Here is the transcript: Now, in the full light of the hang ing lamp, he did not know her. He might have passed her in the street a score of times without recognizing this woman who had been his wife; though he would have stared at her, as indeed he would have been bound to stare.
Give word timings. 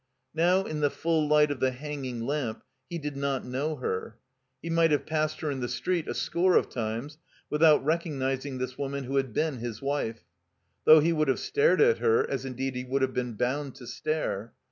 Now, 0.33 0.63
in 0.63 0.79
the 0.79 0.89
full 0.89 1.27
light 1.27 1.51
of 1.51 1.59
the 1.59 1.69
hang 1.69 2.05
ing 2.05 2.25
lamp, 2.25 2.63
he 2.89 2.97
did 2.97 3.15
not 3.15 3.45
know 3.45 3.75
her. 3.75 4.17
He 4.59 4.67
might 4.71 4.89
have 4.89 5.05
passed 5.05 5.41
her 5.41 5.51
in 5.51 5.59
the 5.59 5.67
street 5.67 6.07
a 6.07 6.15
score 6.15 6.55
of 6.55 6.69
times 6.69 7.19
without 7.51 7.85
recognizing 7.85 8.57
this 8.57 8.79
woman 8.79 9.03
who 9.03 9.17
had 9.17 9.31
been 9.31 9.57
his 9.59 9.79
wife; 9.79 10.23
though 10.85 11.01
he 11.01 11.13
would 11.13 11.27
have 11.27 11.39
stared 11.39 11.81
at 11.81 11.99
her, 11.99 12.27
as 12.27 12.45
indeed 12.45 12.75
he 12.75 12.83
would 12.83 13.03
have 13.03 13.13
been 13.13 13.33
bound 13.33 13.75
to 13.75 13.85
stare. 13.85 14.53